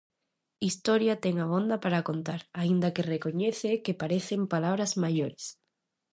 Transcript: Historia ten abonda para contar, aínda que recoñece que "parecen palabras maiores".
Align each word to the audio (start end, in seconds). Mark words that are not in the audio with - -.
Historia 0.67 1.21
ten 1.23 1.35
abonda 1.45 1.75
para 1.83 2.05
contar, 2.09 2.41
aínda 2.61 2.93
que 2.95 3.07
recoñece 3.13 3.69
que 3.83 3.99
"parecen 4.01 4.41
palabras 4.53 4.91
maiores". 5.03 5.43